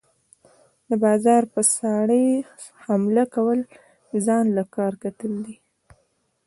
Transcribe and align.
د 0.89 0.91
باز 1.03 1.25
په 1.53 1.61
څاړي 1.73 2.25
حمله 2.85 3.23
كول 3.33 3.59
ځان 4.25 4.45
له 4.57 4.63
کار 4.75 4.93
کتل 5.03 5.33
دي۔ 5.45 5.55